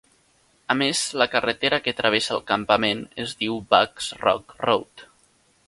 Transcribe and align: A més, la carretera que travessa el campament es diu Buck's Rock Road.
A 0.73 0.75
més, 0.77 1.01
la 1.21 1.27
carretera 1.33 1.79
que 1.87 1.93
travessa 1.99 2.33
el 2.37 2.41
campament 2.53 3.05
es 3.25 3.37
diu 3.43 3.61
Buck's 3.75 4.11
Rock 4.25 4.57
Road. 4.67 5.09